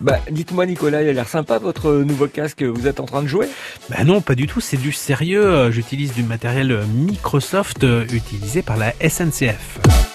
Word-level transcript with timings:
Bah, 0.00 0.20
dites-moi 0.30 0.66
Nicolas, 0.66 1.02
il 1.02 1.08
a 1.08 1.12
l'air 1.12 1.28
sympa 1.28 1.58
votre 1.58 1.92
nouveau 1.92 2.28
casque, 2.28 2.62
vous 2.62 2.86
êtes 2.86 3.00
en 3.00 3.06
train 3.06 3.22
de 3.22 3.28
jouer? 3.28 3.48
Bah 3.88 4.04
non, 4.04 4.20
pas 4.20 4.34
du 4.34 4.46
tout, 4.46 4.60
c'est 4.60 4.76
du 4.76 4.92
sérieux. 4.92 5.70
J'utilise 5.70 6.12
du 6.12 6.22
matériel 6.22 6.80
Microsoft 6.94 7.84
euh, 7.84 8.04
utilisé 8.12 8.62
par 8.62 8.76
la 8.76 8.92
SNCF. 9.00 10.05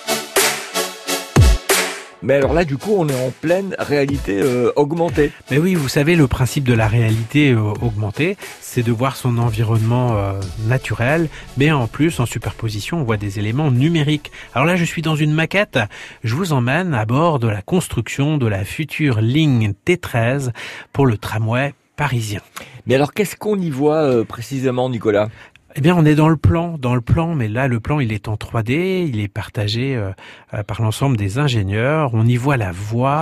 Mais 2.24 2.36
alors 2.36 2.54
là, 2.54 2.66
du 2.66 2.78
coup, 2.78 2.94
on 2.96 3.08
est 3.08 3.28
en 3.28 3.32
pleine 3.32 3.76
réalité 3.80 4.40
euh, 4.42 4.72
augmentée. 4.76 5.32
Mais 5.50 5.58
oui, 5.58 5.74
vous 5.74 5.90
savez, 5.90 6.16
le 6.16 6.28
principe 6.28 6.64
de 6.64 6.74
la 6.74 6.88
réalité 6.88 7.52
euh, 7.52 7.74
augmentée, 7.82 8.38
c'est 8.60 8.84
de 8.84 8.92
voir 8.92 9.16
son 9.16 9.40
environnement 9.40 10.18
euh, 10.18 10.40
naturel, 10.68 11.30
mais 11.58 11.72
en 11.72 11.88
plus, 11.88 12.20
en 12.20 12.28
superposition, 12.28 13.00
on 13.00 13.04
voit 13.04 13.18
des 13.18 13.40
éléments 13.40 13.72
numériques. 13.72 14.32
Alors 14.54 14.68
là, 14.68 14.76
je 14.76 14.86
suis 14.86 15.02
dans 15.02 15.16
une 15.16 15.34
maquette. 15.34 15.80
Je 16.24 16.36
vous 16.36 16.54
emmène 16.54 16.94
à 16.94 17.06
bord 17.06 17.40
de 17.40 17.48
la 17.48 17.64
construction 17.64 18.38
de 18.38 18.46
la 18.46 18.66
future 18.66 19.20
ligne 19.20 19.74
T13 19.88 20.52
pour 20.94 21.08
le 21.08 21.18
tramway 21.18 21.74
parisien. 21.96 22.42
Mais 22.86 22.96
alors, 22.96 23.14
qu'est-ce 23.14 23.36
qu'on 23.36 23.60
y 23.60 23.70
voit 23.72 24.26
précisément, 24.26 24.90
Nicolas? 24.90 25.30
Eh 25.76 25.82
bien, 25.82 25.96
on 25.96 26.06
est 26.06 26.16
dans 26.16 26.28
le 26.28 26.38
plan, 26.38 26.78
dans 26.78 26.96
le 26.96 27.02
plan, 27.02 27.34
mais 27.34 27.48
là, 27.48 27.68
le 27.68 27.80
plan, 27.80 28.00
il 28.00 28.12
est 28.12 28.28
en 28.28 28.36
3D, 28.36 29.08
il 29.08 29.20
est 29.20 29.28
partagé 29.28 29.96
euh, 29.96 30.12
euh, 30.54 30.64
par 30.64 30.82
l'ensemble 30.82 31.16
des 31.16 31.38
ingénieurs. 31.38 32.14
On 32.14 32.26
y 32.26 32.36
voit 32.36 32.58
la 32.58 32.72
voie, 32.72 33.22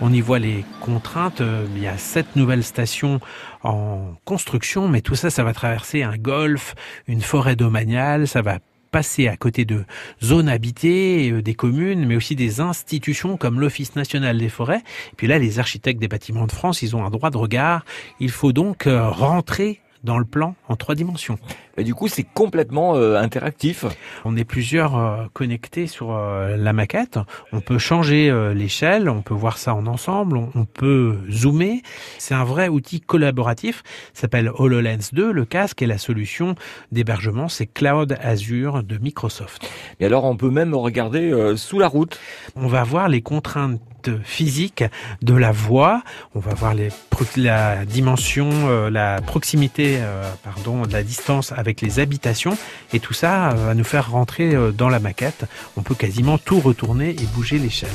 on 0.00 0.12
y 0.12 0.20
voit 0.20 0.40
les 0.40 0.64
contraintes. 0.80 1.40
Euh, 1.40 1.66
il 1.76 1.82
y 1.82 1.86
a 1.86 1.96
sept 1.98 2.34
nouvelles 2.34 2.64
stations 2.64 3.20
en 3.62 4.14
construction, 4.24 4.88
mais 4.88 5.02
tout 5.02 5.14
ça, 5.14 5.30
ça 5.30 5.44
va 5.44 5.52
traverser 5.52 6.02
un 6.02 6.16
golfe, 6.16 6.74
une 7.06 7.20
forêt 7.20 7.54
domaniale, 7.54 8.26
ça 8.26 8.42
va 8.42 8.58
passer 8.90 9.28
à 9.28 9.36
côté 9.36 9.64
de 9.64 9.84
zones 10.20 10.48
habitées, 10.48 11.30
des 11.42 11.54
communes, 11.54 12.06
mais 12.06 12.16
aussi 12.16 12.34
des 12.34 12.60
institutions 12.60 13.36
comme 13.36 13.60
l'Office 13.60 13.94
national 13.94 14.38
des 14.38 14.48
forêts. 14.48 14.82
Et 15.12 15.16
puis 15.16 15.28
là, 15.28 15.38
les 15.38 15.60
architectes 15.60 16.00
des 16.00 16.08
bâtiments 16.08 16.46
de 16.46 16.52
France, 16.52 16.82
ils 16.82 16.96
ont 16.96 17.04
un 17.04 17.10
droit 17.10 17.30
de 17.30 17.36
regard. 17.36 17.84
Il 18.18 18.30
faut 18.30 18.52
donc 18.52 18.88
rentrer 18.88 19.80
dans 20.04 20.18
le 20.18 20.24
plan 20.24 20.54
en 20.68 20.76
trois 20.76 20.94
dimensions. 20.94 21.38
Et 21.76 21.84
du 21.84 21.94
coup, 21.94 22.08
c'est 22.08 22.24
complètement 22.24 22.96
euh, 22.96 23.16
interactif. 23.16 23.84
On 24.24 24.36
est 24.36 24.44
plusieurs 24.44 24.96
euh, 24.96 25.26
connectés 25.32 25.86
sur 25.86 26.12
euh, 26.12 26.56
la 26.56 26.72
maquette. 26.72 27.18
On 27.52 27.60
peut 27.60 27.78
changer 27.78 28.30
l'échelle, 28.54 29.08
on 29.08 29.22
peut 29.22 29.34
voir 29.34 29.58
ça 29.58 29.74
en 29.74 29.86
ensemble, 29.86 30.36
on, 30.36 30.64
peut 30.64 31.18
zoomer. 31.30 31.82
C'est 32.18 32.34
un 32.34 32.44
vrai 32.44 32.68
outil 32.68 33.00
collaboratif. 33.00 33.82
s'appelle 34.12 34.50
HoloLens 34.54 35.10
2. 35.12 35.32
Le 35.32 35.44
casque 35.44 35.82
et 35.82 35.86
la 35.86 35.98
solution 35.98 36.54
d'hébergement, 36.92 37.48
c'est 37.48 37.66
Cloud 37.66 38.16
Azure 38.20 38.82
de 38.82 38.98
Microsoft. 38.98 39.68
Et 40.00 40.06
alors, 40.06 40.24
on 40.24 40.36
peut 40.36 40.50
même 40.50 40.74
regarder 40.74 41.54
sous 41.56 41.78
la 41.78 41.88
route. 41.88 42.18
On 42.56 42.66
va 42.66 42.84
voir 42.84 43.08
les 43.08 43.22
contraintes 43.22 43.80
physique 44.24 44.84
de 45.22 45.34
la 45.34 45.52
voie. 45.52 46.02
On 46.34 46.40
va 46.40 46.54
voir 46.54 46.74
les, 46.74 46.90
la 47.36 47.84
dimension, 47.84 48.48
euh, 48.68 48.90
la 48.90 49.20
proximité, 49.20 49.98
euh, 50.00 50.30
pardon, 50.42 50.82
la 50.90 51.02
distance 51.02 51.52
avec 51.52 51.80
les 51.80 51.98
habitations. 51.98 52.56
Et 52.92 53.00
tout 53.00 53.12
ça 53.12 53.50
euh, 53.50 53.66
va 53.66 53.74
nous 53.74 53.84
faire 53.84 54.10
rentrer 54.10 54.54
dans 54.76 54.88
la 54.88 55.00
maquette. 55.00 55.44
On 55.76 55.82
peut 55.82 55.94
quasiment 55.94 56.38
tout 56.38 56.60
retourner 56.60 57.10
et 57.10 57.26
bouger 57.34 57.58
l'échelle. 57.58 57.88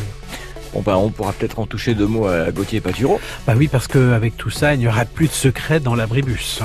Bon 0.74 0.82
ben, 0.82 0.96
on 0.96 1.10
pourra 1.10 1.32
peut-être 1.32 1.60
en 1.60 1.66
toucher 1.66 1.96
deux 1.96 2.08
mots 2.08 2.28
à 2.28 2.52
Gauthier 2.52 2.82
Paturo. 2.82 3.20
Bah 3.48 3.54
oui, 3.56 3.68
parce 3.68 3.88
qu'avec 3.88 4.36
tout 4.36 4.50
ça, 4.50 4.74
il 4.74 4.80
n'y 4.80 4.88
aura 4.88 5.06
plus 5.06 5.28
de 5.28 5.34
secret 5.34 5.80
dans 5.80 5.96
l'abribus. 5.96 6.62